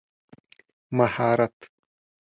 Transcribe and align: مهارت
مهارت 0.97 1.57